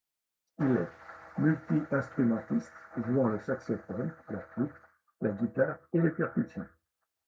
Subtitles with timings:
[0.57, 0.89] Il est
[1.39, 2.71] multi-instrumentiste,
[3.05, 4.73] jouant le saxophone, la flûte,
[5.21, 6.65] la guitare et les percussions.